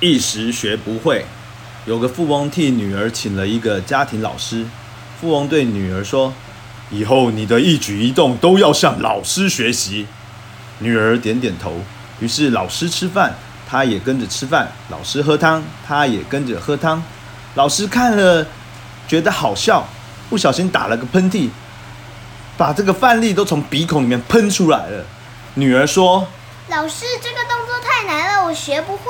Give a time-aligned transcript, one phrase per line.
[0.00, 1.24] 一时学不会。
[1.86, 4.66] 有个富翁替女儿请了一个家庭老师。
[5.20, 6.32] 富翁对女儿说
[6.90, 10.06] ：“以后你的一举一动都要向老师学习。”
[10.80, 11.80] 女儿点点头。
[12.20, 13.34] 于是老师吃饭，
[13.68, 17.02] 她也跟着吃饭；老师喝汤，她也跟着喝汤。
[17.54, 18.46] 老师看了
[19.06, 19.86] 觉得好笑，
[20.28, 21.50] 不小心打了个喷嚏，
[22.56, 25.04] 把这个饭粒都从鼻孔里面喷出来了。
[25.54, 26.26] 女儿说
[26.68, 29.02] ：“老师，这个动作太难了，我学不会。”